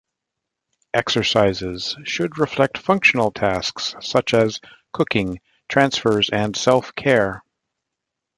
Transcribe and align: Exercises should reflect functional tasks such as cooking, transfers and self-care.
Exercises 0.95 1.95
should 2.05 2.39
reflect 2.39 2.75
functional 2.75 3.29
tasks 3.29 3.93
such 3.99 4.33
as 4.33 4.59
cooking, 4.91 5.39
transfers 5.69 6.27
and 6.31 6.55
self-care. 6.57 7.43